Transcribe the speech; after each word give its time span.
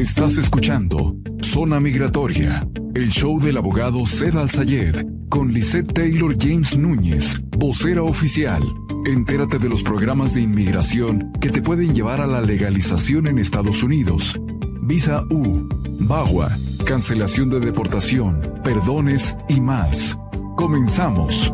Estás 0.00 0.38
escuchando 0.38 1.14
Zona 1.42 1.78
Migratoria, 1.78 2.66
el 2.94 3.10
show 3.10 3.38
del 3.38 3.58
abogado 3.58 4.06
Zed 4.06 4.34
Al-Sayed 4.34 5.04
con 5.28 5.52
Lisette 5.52 5.92
Taylor 5.92 6.34
James 6.40 6.78
Núñez, 6.78 7.42
vocera 7.50 8.02
oficial. 8.02 8.62
Entérate 9.04 9.58
de 9.58 9.68
los 9.68 9.82
programas 9.82 10.32
de 10.32 10.40
inmigración 10.40 11.30
que 11.38 11.50
te 11.50 11.60
pueden 11.60 11.94
llevar 11.94 12.22
a 12.22 12.26
la 12.26 12.40
legalización 12.40 13.26
en 13.26 13.38
Estados 13.38 13.82
Unidos. 13.82 14.40
Visa 14.80 15.22
U, 15.28 15.68
BAGUA, 16.00 16.48
cancelación 16.86 17.50
de 17.50 17.60
deportación, 17.60 18.40
perdones 18.64 19.36
y 19.50 19.60
más. 19.60 20.18
Comenzamos. 20.56 21.52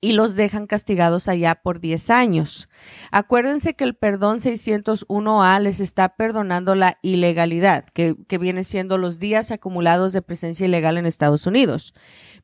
y 0.00 0.12
los 0.12 0.36
dejan 0.36 0.66
castigados 0.66 1.28
allá 1.28 1.56
por 1.56 1.80
10 1.80 2.10
años. 2.10 2.68
Acuérdense 3.10 3.74
que 3.74 3.84
el 3.84 3.94
perdón 3.94 4.38
601A 4.38 5.60
les 5.60 5.80
está 5.80 6.10
perdonando 6.10 6.74
la 6.74 6.98
ilegalidad, 7.02 7.84
que, 7.86 8.14
que, 8.28 8.38
viene 8.38 8.62
siendo 8.64 8.98
los 8.98 9.18
días 9.18 9.50
acumulados 9.50 10.12
de 10.12 10.22
presencia 10.22 10.66
ilegal 10.66 10.98
en 10.98 11.06
Estados 11.06 11.46
Unidos 11.46 11.94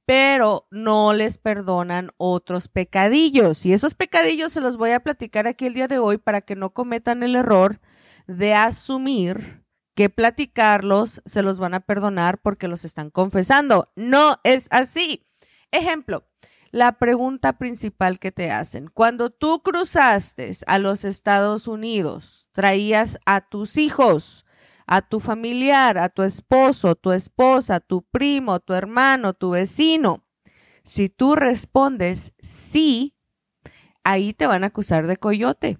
pero 0.07 0.67
no 0.71 1.13
les 1.13 1.39
perdonan 1.39 2.11
otros 2.17 2.69
pecadillos. 2.69 3.65
Y 3.65 3.73
esos 3.73 3.95
pecadillos 3.95 4.53
se 4.53 4.61
los 4.61 4.77
voy 4.77 4.91
a 4.91 5.01
platicar 5.01 5.47
aquí 5.47 5.67
el 5.67 5.75
día 5.75 5.89
de 5.89 5.99
hoy 5.99 6.19
para 6.19 6.43
que 6.43 6.57
no 6.57 6.75
cometan 6.75 7.23
el 7.23 7.37
error 7.37 7.81
de 8.27 8.55
asumir 8.55 9.65
que 9.95 10.11
platicarlos 10.11 11.23
se 11.25 11.43
los 11.43 11.59
van 11.59 11.75
a 11.75 11.81
perdonar 11.81 12.39
porque 12.39 12.69
los 12.69 12.85
están 12.85 13.11
confesando. 13.11 13.93
No 13.97 14.41
es 14.45 14.69
así. 14.71 15.27
Ejemplo, 15.71 16.27
la 16.75 16.99
pregunta 16.99 17.59
principal 17.59 18.19
que 18.19 18.33
te 18.33 18.51
hacen. 18.51 18.91
Cuando 18.93 19.31
tú 19.31 19.63
cruzaste 19.63 20.51
a 20.67 20.79
los 20.79 21.05
Estados 21.05 21.69
Unidos, 21.69 22.49
traías 22.53 23.19
a 23.27 23.41
tus 23.41 23.77
hijos 23.77 24.45
a 24.87 25.01
tu 25.01 25.21
familiar, 25.21 25.97
a 25.99 26.09
tu 26.09 26.23
esposo, 26.23 26.95
tu 26.95 27.13
esposa, 27.13 27.81
tu 27.81 28.03
primo, 28.03 28.61
tu 28.61 28.75
hermano, 28.75 29.33
tu 29.33 29.51
vecino. 29.51 30.27
Si 30.83 31.09
tú 31.09 31.37
respondes 31.37 32.35
sí, 32.41 33.15
ahí 34.03 34.35
te 34.35 34.47
van 34.47 34.65
a 34.65 34.67
acusar 34.67 35.07
de 35.07 35.17
coyote. 35.17 35.79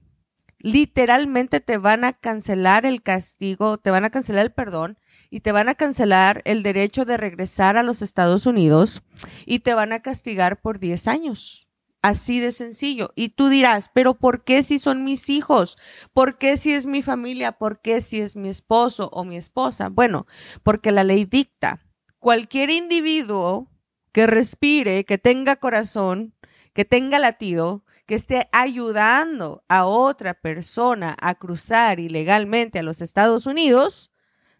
Literalmente 0.65 1.61
te 1.61 1.77
van 1.77 2.05
a 2.05 2.15
cancelar 2.15 2.87
el 2.87 3.03
castigo, 3.03 3.77
te 3.77 3.91
van 3.91 4.07
a 4.07 4.09
cancelar 4.09 4.47
el 4.47 4.53
perdón 4.53 4.99
y 5.29 5.41
te 5.41 5.53
van 5.53 5.69
a 5.69 5.75
cancelar 5.75 6.41
el 6.47 6.63
derecho 6.63 7.05
de 7.05 7.19
regresar 7.19 7.77
a 7.77 7.83
los 7.83 8.01
Estados 8.01 8.47
Unidos 8.47 9.03
y 9.45 9.59
te 9.59 9.75
van 9.75 9.93
a 9.93 10.01
castigar 10.01 10.63
por 10.63 10.79
10 10.79 11.07
años. 11.07 11.69
Así 12.01 12.41
de 12.41 12.51
sencillo. 12.51 13.13
Y 13.15 13.29
tú 13.29 13.51
dirás, 13.51 13.91
pero 13.93 14.15
¿por 14.15 14.43
qué 14.43 14.63
si 14.63 14.79
son 14.79 15.05
mis 15.05 15.29
hijos? 15.29 15.77
¿Por 16.15 16.39
qué 16.39 16.57
si 16.57 16.73
es 16.73 16.87
mi 16.87 17.03
familia? 17.03 17.53
¿Por 17.53 17.83
qué 17.83 18.01
si 18.01 18.23
es 18.23 18.35
mi 18.35 18.49
esposo 18.49 19.11
o 19.13 19.25
mi 19.25 19.37
esposa? 19.37 19.91
Bueno, 19.91 20.27
porque 20.63 20.93
la 20.93 21.05
ley 21.05 21.27
dicta, 21.27 21.85
cualquier 22.21 22.71
individuo 22.71 23.71
que 24.13 24.27
respire, 24.27 25.05
que 25.05 25.19
tenga 25.19 25.57
corazón, 25.57 26.35
que 26.73 26.87
tenga 26.87 27.19
latido, 27.19 27.85
que 28.07 28.15
esté 28.15 28.49
ayudando 28.53 29.65
a 29.69 29.87
otra 29.87 30.35
persona 30.35 31.17
a 31.21 31.35
cruzar 31.35 32.01
ilegalmente 32.01 32.79
a 32.79 32.83
los 32.83 33.01
Estados 33.01 33.47
Unidos, 33.47 34.11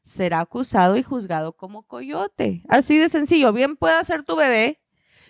será 0.03 0.41
acusado 0.41 0.97
y 0.97 1.03
juzgado 1.03 1.53
como 1.57 1.83
coyote. 1.83 2.63
Así 2.69 2.99
de 2.99 3.09
sencillo. 3.09 3.53
Bien 3.53 3.77
puede 3.77 4.03
ser 4.05 4.23
tu 4.23 4.37
bebé, 4.37 4.81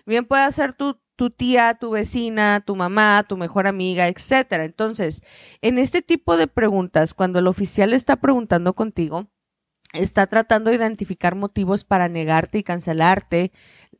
bien 0.06 0.26
puede 0.26 0.50
ser 0.52 0.74
tu, 0.74 1.00
tu 1.16 1.30
tía, 1.30 1.74
tu 1.74 1.90
vecina, 1.90 2.62
tu 2.64 2.76
mamá, 2.76 3.24
tu 3.28 3.36
mejor 3.36 3.66
amiga, 3.66 4.08
etcétera. 4.08 4.64
Entonces, 4.64 5.22
en 5.62 5.78
este 5.78 6.02
tipo 6.02 6.36
de 6.36 6.46
preguntas, 6.46 7.14
cuando 7.14 7.38
el 7.38 7.46
oficial 7.46 7.92
está 7.92 8.16
preguntando 8.16 8.74
contigo, 8.74 9.28
está 9.92 10.26
tratando 10.26 10.70
de 10.70 10.76
identificar 10.76 11.36
motivos 11.36 11.84
para 11.84 12.08
negarte 12.08 12.58
y 12.58 12.62
cancelarte 12.62 13.52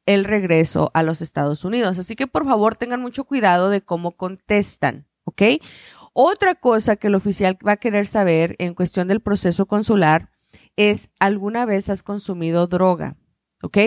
el 0.07 0.25
regreso 0.25 0.91
a 0.95 1.03
los 1.03 1.23
Estados 1.23 1.65
Unidos. 1.65 1.99
Así 1.99 2.17
que 2.17 2.27
por 2.27 2.45
favor 2.45 2.77
tengan 2.77 3.01
mucho 3.01 3.25
cuidado 3.25 3.71
de 3.71 3.83
cómo 3.83 4.13
contestan, 4.13 5.07
¿ok? 5.25 5.43
Otra 6.13 6.55
cosa 6.55 6.97
que 6.97 7.09
el 7.09 7.15
oficial 7.15 7.59
va 7.67 7.73
a 7.73 7.77
querer 7.77 8.07
saber 8.07 8.55
en 8.59 8.75
cuestión 8.75 9.09
del 9.09 9.21
proceso 9.21 9.67
consular 9.67 10.31
es, 10.77 11.11
¿alguna 11.19 11.67
vez 11.67 11.91
has 11.91 12.03
consumido 12.03 12.67
droga? 12.67 13.17
¿ok? 13.65 13.79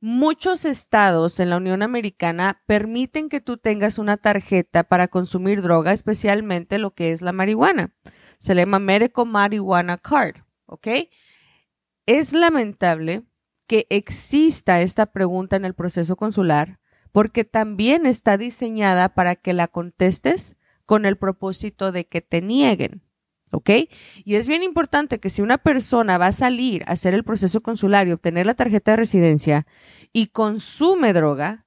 Muchos 0.00 0.64
estados 0.64 1.38
en 1.40 1.50
la 1.50 1.58
Unión 1.58 1.82
Americana 1.82 2.62
permiten 2.66 3.28
que 3.28 3.42
tú 3.42 3.58
tengas 3.58 3.98
una 3.98 4.16
tarjeta 4.16 4.84
para 4.84 5.08
consumir 5.08 5.60
droga, 5.60 5.92
especialmente 5.92 6.78
lo 6.78 6.94
que 6.94 7.12
es 7.12 7.20
la 7.20 7.32
marihuana. 7.32 7.94
Se 8.38 8.54
le 8.54 8.62
llama 8.62 8.78
Medical 8.78 9.26
Marijuana 9.26 9.98
Card, 9.98 10.36
¿ok? 10.64 10.88
Es 12.06 12.32
lamentable 12.32 13.24
que 13.66 13.86
exista 13.90 14.80
esta 14.80 15.06
pregunta 15.06 15.56
en 15.56 15.64
el 15.64 15.74
proceso 15.74 16.16
consular 16.16 16.78
porque 17.12 17.44
también 17.44 18.04
está 18.04 18.36
diseñada 18.36 19.08
para 19.14 19.36
que 19.36 19.54
la 19.54 19.68
contestes 19.68 20.56
con 20.84 21.06
el 21.06 21.16
propósito 21.16 21.90
de 21.90 22.06
que 22.06 22.20
te 22.20 22.42
nieguen. 22.42 23.02
¿ok? 23.52 23.70
Y 24.24 24.34
es 24.34 24.48
bien 24.48 24.62
importante 24.62 25.18
que 25.18 25.30
si 25.30 25.42
una 25.42 25.58
persona 25.58 26.18
va 26.18 26.26
a 26.28 26.32
salir 26.32 26.84
a 26.86 26.92
hacer 26.92 27.14
el 27.14 27.24
proceso 27.24 27.62
consular 27.62 28.06
y 28.06 28.12
obtener 28.12 28.46
la 28.46 28.54
tarjeta 28.54 28.92
de 28.92 28.98
residencia 28.98 29.66
y 30.12 30.28
consume 30.28 31.12
droga, 31.12 31.66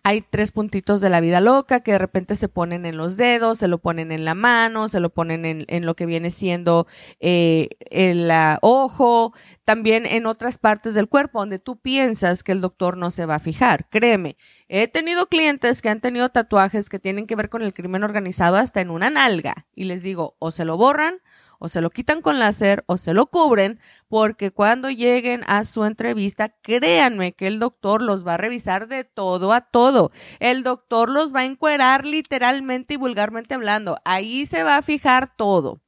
Hay 0.03 0.23
tres 0.23 0.53
puntitos 0.53 1.01
de 1.01 1.11
la 1.11 1.21
vida 1.21 1.41
loca 1.41 1.81
que 1.81 1.93
de 1.93 1.99
repente 1.99 2.35
se 2.35 2.49
ponen 2.49 2.87
en 2.87 2.97
los 2.97 3.17
dedos, 3.17 3.59
se 3.59 3.69
lo 3.69 3.79
ponen 3.79 4.13
en 4.13 4.25
la 4.25 4.35
mano, 4.35 4.89
se 4.89 5.01
lo 5.01 5.11
ponen 5.11 5.65
en, 5.69 5.87
lo 5.87 5.95
que 5.95 6.07
viene 6.07 6.31
siendo 6.31 6.87
eh, 7.21 7.69
el 7.91 8.31
ojo, 8.63 9.33
también 9.65 10.07
en 10.07 10.27
otras 10.27 10.59
partes 10.59 10.95
del 10.95 11.09
cuerpo 11.09 11.41
donde 11.41 11.59
tú 11.59 11.77
piensas 11.79 12.43
que 12.43 12.53
el 12.53 12.61
doctor 12.61 12.97
no 12.97 13.11
se 13.11 13.27
va 13.27 13.37
a 13.37 13.41
fijar. 13.41 13.89
Créeme, 13.89 14.37
he 14.69 14.89
tenido 14.89 15.27
clientes 15.27 15.83
que 15.83 15.89
han 15.89 16.01
tenido 16.01 16.29
tatuajes 16.29 16.89
que 16.89 16.99
tienen 16.99 17.27
que 17.27 17.37
ver 17.37 17.49
con 17.49 17.63
el 17.63 17.75
crimen 17.75 18.05
organizado 18.05 18.57
hasta 18.57 18.81
en 18.81 18.91
una 18.91 19.11
nalga 19.11 19.67
y 19.75 19.85
les 19.85 20.03
digo, 20.03 20.37
o 20.39 20.51
se 20.51 20.65
lo 20.65 20.77
borran 20.77 21.21
o 21.59 21.69
se 21.69 21.81
lo 21.81 21.91
quitan 21.91 22.21
con 22.21 22.39
láser 22.39 22.85
o 22.87 22.97
se 22.99 23.15
lo 23.15 23.27
cubren, 23.27 23.81
porque 24.09 24.51
cuando 24.51 24.91
lleguen 24.91 25.43
a 25.47 25.65
su 25.65 25.85
entrevista, 25.85 26.49
créanme 26.49 27.33
que 27.33 27.47
el 27.47 27.59
doctor 27.59 28.03
los 28.03 28.27
va 28.27 28.35
a 28.35 28.39
revisar 28.39 28.89
de 28.89 29.05
todo 29.05 29.53
a 29.53 29.61
todo. 29.61 30.13
El 30.41 30.63
doctor 30.63 31.11
los 31.11 31.35
va 31.35 31.41
a 31.41 31.45
encuerar 31.45 32.07
literalmente 32.07 32.95
y 32.95 32.97
vulgarmente 32.97 33.55
hablando. 33.55 33.97
Ahí 34.05 34.47
se 34.47 34.63
va 34.63 34.77
a 34.77 34.83
fijar 34.83 35.35
todo. 35.37 35.81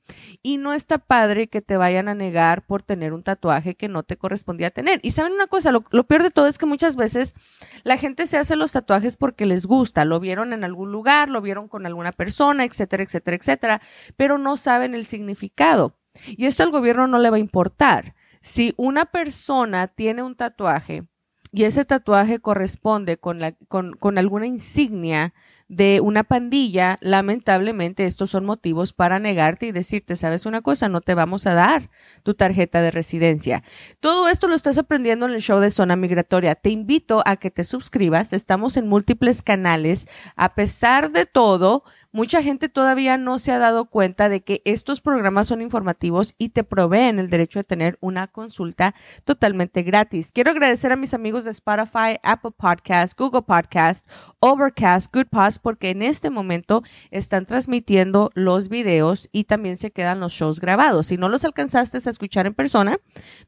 Y 0.42 0.58
no 0.58 0.72
está 0.72 0.98
padre 0.98 1.48
que 1.48 1.62
te 1.62 1.76
vayan 1.76 2.08
a 2.08 2.14
negar 2.14 2.64
por 2.66 2.82
tener 2.82 3.12
un 3.12 3.22
tatuaje 3.22 3.74
que 3.74 3.88
no 3.88 4.02
te 4.02 4.16
correspondía 4.16 4.70
tener. 4.70 5.00
Y 5.02 5.10
saben 5.10 5.32
una 5.32 5.46
cosa, 5.46 5.72
lo, 5.72 5.82
peor 5.82 6.22
de 6.22 6.30
todo 6.30 6.46
es 6.46 6.58
que 6.58 6.66
muchas 6.66 6.96
veces 6.96 7.34
la 7.82 7.96
gente 7.96 8.26
se 8.26 8.38
hace 8.38 8.56
los 8.56 8.72
tatuajes 8.72 9.16
porque 9.16 9.46
les 9.46 9.66
gusta, 9.66 10.04
lo 10.04 10.20
vieron 10.20 10.52
en 10.52 10.64
algún 10.64 10.92
lugar, 10.92 11.28
lo 11.28 11.40
vieron 11.42 11.68
con 11.68 11.86
alguna 11.86 12.12
persona, 12.12 12.64
etcétera, 12.64 13.02
etcétera, 13.02 13.36
etcétera, 13.36 13.82
pero 14.16 14.38
no 14.38 14.56
saben 14.56 14.94
el 14.94 15.06
significado. 15.06 15.96
Y 16.26 16.46
esto 16.46 16.62
al 16.62 16.70
gobierno 16.70 17.06
no 17.06 17.18
le 17.18 17.30
va 17.30 17.36
a 17.36 17.40
importar. 17.40 18.14
Si 18.40 18.74
una 18.76 19.06
persona 19.06 19.88
tiene 19.88 20.22
un 20.22 20.36
tatuaje 20.36 21.04
y 21.52 21.64
ese 21.64 21.84
tatuaje 21.84 22.38
corresponde 22.38 23.16
con, 23.18 23.40
con 23.68 24.18
alguna 24.18 24.46
insignia 24.46 25.32
de 25.68 26.00
una 26.00 26.22
pandilla, 26.22 26.96
lamentablemente 27.00 28.06
estos 28.06 28.30
son 28.30 28.44
motivos 28.44 28.92
para 28.92 29.18
negarte 29.18 29.66
y 29.66 29.72
decirte, 29.72 30.14
sabes 30.14 30.46
una 30.46 30.60
cosa, 30.60 30.88
no 30.88 31.00
te 31.00 31.14
vamos 31.14 31.46
a 31.46 31.54
dar 31.54 31.90
tu 32.22 32.34
tarjeta 32.34 32.82
de 32.82 32.92
residencia. 32.92 33.64
Todo 33.98 34.28
esto 34.28 34.46
lo 34.46 34.54
estás 34.54 34.78
aprendiendo 34.78 35.26
en 35.26 35.32
el 35.32 35.40
show 35.40 35.58
de 35.58 35.72
Zona 35.72 35.96
Migratoria. 35.96 36.54
Te 36.54 36.70
invito 36.70 37.22
a 37.26 37.36
que 37.36 37.50
te 37.50 37.64
suscribas. 37.64 38.32
Estamos 38.32 38.76
en 38.76 38.88
múltiples 38.88 39.42
canales. 39.42 40.06
A 40.36 40.54
pesar 40.54 41.10
de 41.10 41.26
todo, 41.26 41.82
mucha 42.16 42.42
gente 42.42 42.70
todavía 42.70 43.18
no 43.18 43.38
se 43.38 43.52
ha 43.52 43.58
dado 43.58 43.90
cuenta 43.90 44.30
de 44.30 44.40
que 44.40 44.62
estos 44.64 45.02
programas 45.02 45.48
son 45.48 45.60
informativos 45.60 46.34
y 46.38 46.48
te 46.48 46.64
proveen 46.64 47.18
el 47.18 47.28
derecho 47.28 47.58
de 47.58 47.64
tener 47.64 47.98
una 48.00 48.26
consulta 48.26 48.94
totalmente 49.24 49.82
gratis. 49.82 50.32
Quiero 50.32 50.50
agradecer 50.50 50.92
a 50.92 50.96
mis 50.96 51.12
amigos 51.12 51.44
de 51.44 51.50
Spotify, 51.50 52.16
Apple 52.22 52.52
Podcast, 52.56 53.18
Google 53.18 53.42
Podcast, 53.42 54.06
Overcast, 54.40 55.14
Good 55.14 55.26
Post, 55.26 55.58
porque 55.62 55.90
en 55.90 56.00
este 56.00 56.30
momento 56.30 56.82
están 57.10 57.44
transmitiendo 57.44 58.30
los 58.32 58.70
videos 58.70 59.28
y 59.30 59.44
también 59.44 59.76
se 59.76 59.90
quedan 59.90 60.18
los 60.18 60.32
shows 60.32 60.58
grabados. 60.58 61.08
Si 61.08 61.18
no 61.18 61.28
los 61.28 61.44
alcanzaste 61.44 61.98
a 61.98 62.10
escuchar 62.10 62.46
en 62.46 62.54
persona, 62.54 62.96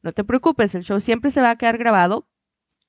no 0.03 0.13
te 0.13 0.25
preocupes, 0.25 0.75
el 0.75 0.85
show 0.85 1.01
siempre 1.01 1.31
se 1.31 1.41
va 1.41 1.49
a 1.49 1.57
quedar 1.57 1.79
grabado. 1.79 2.29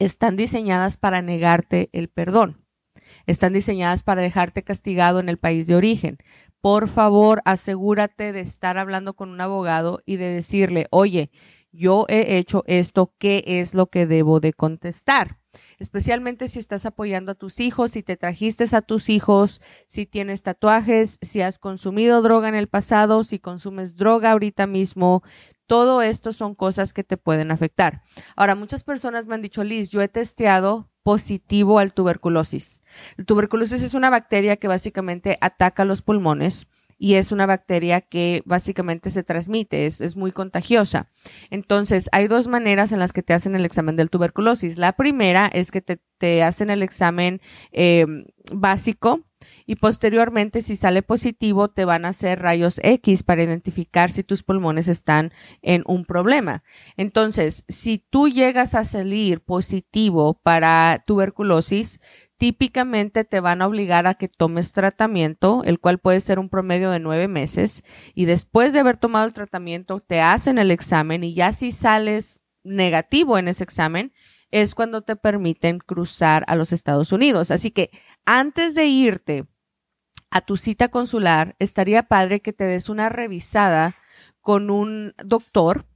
están 0.00 0.34
diseñadas 0.34 0.96
para 0.96 1.22
negarte 1.22 1.90
el 1.92 2.08
perdón 2.08 2.65
están 3.26 3.52
diseñadas 3.52 4.02
para 4.02 4.22
dejarte 4.22 4.62
castigado 4.62 5.20
en 5.20 5.28
el 5.28 5.38
país 5.38 5.66
de 5.66 5.76
origen. 5.76 6.18
Por 6.60 6.88
favor, 6.88 7.42
asegúrate 7.44 8.32
de 8.32 8.40
estar 8.40 8.78
hablando 8.78 9.14
con 9.14 9.30
un 9.30 9.40
abogado 9.40 10.00
y 10.06 10.16
de 10.16 10.26
decirle, 10.26 10.86
oye, 10.90 11.30
yo 11.72 12.06
he 12.08 12.38
hecho 12.38 12.64
esto, 12.66 13.12
¿qué 13.18 13.44
es 13.46 13.74
lo 13.74 13.86
que 13.88 14.06
debo 14.06 14.40
de 14.40 14.52
contestar? 14.52 15.38
Especialmente 15.78 16.48
si 16.48 16.58
estás 16.58 16.86
apoyando 16.86 17.32
a 17.32 17.34
tus 17.34 17.60
hijos, 17.60 17.92
si 17.92 18.02
te 18.02 18.16
trajiste 18.16 18.64
a 18.72 18.82
tus 18.82 19.08
hijos, 19.08 19.60
si 19.86 20.06
tienes 20.06 20.42
tatuajes, 20.42 21.18
si 21.20 21.42
has 21.42 21.58
consumido 21.58 22.22
droga 22.22 22.48
en 22.48 22.54
el 22.54 22.68
pasado, 22.68 23.24
si 23.24 23.38
consumes 23.38 23.96
droga 23.96 24.32
ahorita 24.32 24.66
mismo, 24.66 25.22
todo 25.66 26.00
esto 26.00 26.32
son 26.32 26.54
cosas 26.54 26.92
que 26.92 27.04
te 27.04 27.16
pueden 27.16 27.50
afectar. 27.50 28.02
Ahora, 28.36 28.54
muchas 28.54 28.84
personas 28.84 29.26
me 29.26 29.34
han 29.34 29.42
dicho, 29.42 29.64
Liz, 29.64 29.90
yo 29.90 30.00
he 30.00 30.08
testeado 30.08 30.90
positivo 31.02 31.78
al 31.78 31.92
tuberculosis. 31.92 32.80
El 33.16 33.26
tuberculosis 33.26 33.82
es 33.82 33.94
una 33.94 34.10
bacteria 34.10 34.56
que 34.56 34.68
básicamente 34.68 35.38
ataca 35.40 35.84
los 35.84 36.02
pulmones 36.02 36.66
y 36.98 37.14
es 37.14 37.32
una 37.32 37.46
bacteria 37.46 38.00
que 38.00 38.42
básicamente 38.44 39.10
se 39.10 39.22
transmite, 39.22 39.86
es, 39.86 40.16
muy 40.16 40.32
contagiosa. 40.32 41.10
Entonces, 41.50 42.08
hay 42.12 42.28
dos 42.28 42.48
maneras 42.48 42.92
en 42.92 42.98
las 42.98 43.12
que 43.12 43.22
te 43.22 43.34
hacen 43.34 43.54
el 43.54 43.64
examen 43.64 43.96
del 43.96 44.10
tuberculosis. 44.10 44.78
La 44.78 44.92
primera 44.92 45.46
es 45.46 45.70
que 45.70 45.82
te, 45.82 46.42
hacen 46.42 46.70
el 46.70 46.82
examen 46.82 47.40
eh, 47.72 48.06
básico 48.52 49.26
y 49.66 49.76
posteriormente 49.76 50.62
si 50.62 50.76
sale 50.76 51.02
positivo 51.02 51.68
te 51.68 51.84
van 51.84 52.04
a 52.04 52.08
hacer 52.08 52.40
rayos 52.40 52.80
X 52.82 53.22
para 53.22 53.42
identificar 53.42 54.10
si 54.10 54.22
tus 54.22 54.42
pulmones 54.42 54.88
están 54.88 55.32
en 55.62 55.82
un 55.86 56.04
problema. 56.04 56.62
Entonces, 56.96 57.64
si 57.68 57.98
tú 57.98 58.28
llegas 58.28 58.74
a 58.74 58.84
salir 58.84 59.40
positivo 59.40 60.40
para 60.42 61.02
tuberculosis, 61.06 62.00
típicamente 62.38 63.24
te 63.24 63.40
van 63.40 63.62
a 63.62 63.66
obligar 63.66 64.06
a 64.06 64.14
que 64.14 64.28
tomes 64.28 64.72
tratamiento, 64.72 65.62
el 65.64 65.80
cual 65.80 65.98
puede 65.98 66.20
ser 66.20 66.38
un 66.38 66.48
promedio 66.48 66.90
de 66.90 67.00
nueve 67.00 67.28
meses, 67.28 67.82
y 68.14 68.26
después 68.26 68.72
de 68.72 68.80
haber 68.80 68.96
tomado 68.96 69.26
el 69.26 69.32
tratamiento 69.32 70.00
te 70.00 70.20
hacen 70.20 70.58
el 70.58 70.70
examen 70.70 71.24
y 71.24 71.34
ya 71.34 71.52
si 71.52 71.72
sales 71.72 72.40
negativo 72.62 73.38
en 73.38 73.48
ese 73.48 73.64
examen, 73.64 74.12
es 74.50 74.74
cuando 74.74 75.02
te 75.02 75.16
permiten 75.16 75.78
cruzar 75.78 76.44
a 76.48 76.56
los 76.56 76.72
Estados 76.72 77.12
Unidos. 77.12 77.50
Así 77.50 77.70
que 77.70 77.90
antes 78.24 78.74
de 78.74 78.86
irte 78.86 79.46
a 80.30 80.40
tu 80.40 80.56
cita 80.56 80.88
consular, 80.88 81.56
estaría 81.58 82.04
padre 82.04 82.40
que 82.40 82.52
te 82.52 82.64
des 82.64 82.88
una 82.88 83.08
revisada 83.08 83.96
con 84.40 84.70
un 84.70 85.14
doctor 85.24 85.86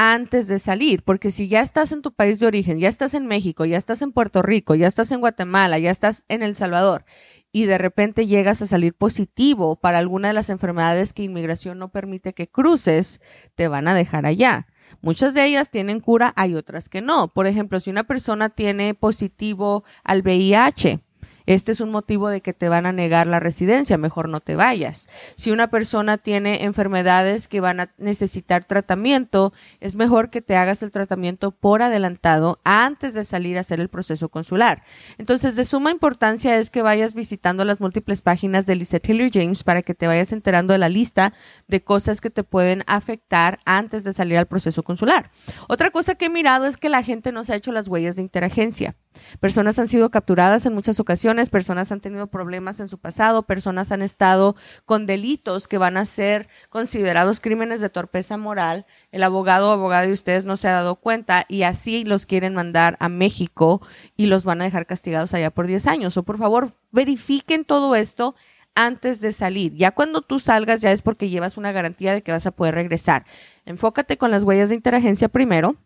antes 0.00 0.46
de 0.46 0.60
salir, 0.60 1.02
porque 1.02 1.32
si 1.32 1.48
ya 1.48 1.60
estás 1.60 1.90
en 1.90 2.02
tu 2.02 2.12
país 2.12 2.38
de 2.38 2.46
origen, 2.46 2.78
ya 2.78 2.88
estás 2.88 3.14
en 3.14 3.26
México, 3.26 3.64
ya 3.64 3.76
estás 3.76 4.00
en 4.00 4.12
Puerto 4.12 4.42
Rico, 4.42 4.76
ya 4.76 4.86
estás 4.86 5.10
en 5.10 5.18
Guatemala, 5.18 5.76
ya 5.80 5.90
estás 5.90 6.24
en 6.28 6.42
El 6.44 6.54
Salvador 6.54 7.04
y 7.50 7.66
de 7.66 7.78
repente 7.78 8.28
llegas 8.28 8.62
a 8.62 8.68
salir 8.68 8.94
positivo 8.94 9.76
para 9.76 9.98
alguna 9.98 10.28
de 10.28 10.34
las 10.34 10.50
enfermedades 10.50 11.12
que 11.12 11.24
inmigración 11.24 11.78
no 11.78 11.90
permite 11.90 12.32
que 12.32 12.48
cruces, 12.48 13.20
te 13.56 13.66
van 13.66 13.88
a 13.88 13.94
dejar 13.94 14.24
allá. 14.24 14.68
Muchas 15.00 15.34
de 15.34 15.44
ellas 15.44 15.72
tienen 15.72 15.98
cura, 15.98 16.32
hay 16.36 16.54
otras 16.54 16.88
que 16.88 17.02
no. 17.02 17.32
Por 17.32 17.48
ejemplo, 17.48 17.80
si 17.80 17.90
una 17.90 18.04
persona 18.04 18.50
tiene 18.50 18.94
positivo 18.94 19.82
al 20.04 20.22
VIH, 20.22 21.00
este 21.48 21.72
es 21.72 21.80
un 21.80 21.90
motivo 21.90 22.28
de 22.28 22.42
que 22.42 22.52
te 22.52 22.68
van 22.68 22.84
a 22.84 22.92
negar 22.92 23.26
la 23.26 23.40
residencia, 23.40 23.96
mejor 23.96 24.28
no 24.28 24.40
te 24.40 24.54
vayas. 24.54 25.08
Si 25.34 25.50
una 25.50 25.70
persona 25.70 26.18
tiene 26.18 26.64
enfermedades 26.64 27.48
que 27.48 27.62
van 27.62 27.80
a 27.80 27.90
necesitar 27.96 28.64
tratamiento, 28.64 29.54
es 29.80 29.96
mejor 29.96 30.28
que 30.28 30.42
te 30.42 30.56
hagas 30.56 30.82
el 30.82 30.92
tratamiento 30.92 31.52
por 31.52 31.80
adelantado 31.80 32.60
antes 32.64 33.14
de 33.14 33.24
salir 33.24 33.56
a 33.56 33.62
hacer 33.62 33.80
el 33.80 33.88
proceso 33.88 34.28
consular. 34.28 34.82
Entonces, 35.16 35.56
de 35.56 35.64
suma 35.64 35.90
importancia 35.90 36.58
es 36.58 36.68
que 36.68 36.82
vayas 36.82 37.14
visitando 37.14 37.64
las 37.64 37.80
múltiples 37.80 38.20
páginas 38.20 38.66
de 38.66 38.76
Lizette 38.76 39.08
Hillier 39.08 39.30
James 39.32 39.64
para 39.64 39.80
que 39.80 39.94
te 39.94 40.06
vayas 40.06 40.32
enterando 40.32 40.74
de 40.74 40.78
la 40.78 40.90
lista 40.90 41.32
de 41.66 41.82
cosas 41.82 42.20
que 42.20 42.28
te 42.28 42.44
pueden 42.44 42.84
afectar 42.86 43.58
antes 43.64 44.04
de 44.04 44.12
salir 44.12 44.36
al 44.36 44.48
proceso 44.48 44.82
consular. 44.82 45.30
Otra 45.66 45.90
cosa 45.92 46.14
que 46.14 46.26
he 46.26 46.30
mirado 46.30 46.66
es 46.66 46.76
que 46.76 46.90
la 46.90 47.02
gente 47.02 47.32
no 47.32 47.42
se 47.42 47.54
ha 47.54 47.56
hecho 47.56 47.72
las 47.72 47.88
huellas 47.88 48.16
de 48.16 48.22
interagencia. 48.22 48.96
Personas 49.40 49.78
han 49.78 49.88
sido 49.88 50.10
capturadas 50.10 50.66
en 50.66 50.74
muchas 50.74 51.00
ocasiones, 51.00 51.50
personas 51.50 51.92
han 51.92 52.00
tenido 52.00 52.28
problemas 52.28 52.80
en 52.80 52.88
su 52.88 52.98
pasado, 52.98 53.42
personas 53.42 53.92
han 53.92 54.02
estado 54.02 54.56
con 54.84 55.06
delitos 55.06 55.68
que 55.68 55.78
van 55.78 55.96
a 55.96 56.04
ser 56.04 56.48
considerados 56.68 57.40
crímenes 57.40 57.80
de 57.80 57.90
torpeza 57.90 58.36
moral. 58.36 58.86
El 59.10 59.22
abogado 59.22 59.70
o 59.70 59.72
abogada 59.72 60.06
de 60.06 60.12
ustedes 60.12 60.44
no 60.44 60.56
se 60.56 60.68
ha 60.68 60.72
dado 60.72 60.96
cuenta 60.96 61.44
y 61.48 61.62
así 61.62 62.04
los 62.04 62.26
quieren 62.26 62.54
mandar 62.54 62.96
a 63.00 63.08
México 63.08 63.82
y 64.16 64.26
los 64.26 64.44
van 64.44 64.60
a 64.60 64.64
dejar 64.64 64.86
castigados 64.86 65.34
allá 65.34 65.50
por 65.50 65.66
10 65.66 65.86
años. 65.86 66.16
O 66.16 66.22
por 66.22 66.38
favor, 66.38 66.74
verifiquen 66.90 67.64
todo 67.64 67.94
esto 67.94 68.34
antes 68.74 69.20
de 69.20 69.32
salir. 69.32 69.74
Ya 69.74 69.90
cuando 69.90 70.22
tú 70.22 70.38
salgas 70.38 70.80
ya 70.80 70.92
es 70.92 71.02
porque 71.02 71.28
llevas 71.28 71.56
una 71.56 71.72
garantía 71.72 72.12
de 72.12 72.22
que 72.22 72.32
vas 72.32 72.46
a 72.46 72.52
poder 72.52 72.74
regresar. 72.74 73.24
Enfócate 73.64 74.16
con 74.16 74.30
las 74.30 74.44
huellas 74.44 74.68
de 74.68 74.76
interagencia 74.76 75.28
primero. 75.28 75.76